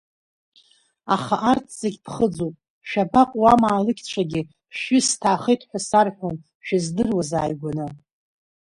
[1.15, 2.55] Аха арҭ зегь ԥхыӡуп,
[2.89, 4.37] шәабаҟоу амаалықьцәагь,
[4.77, 6.35] шәҩысҭаахеит ҳәа сарҳәон
[6.65, 7.87] шәыздыруаз ааигәаны.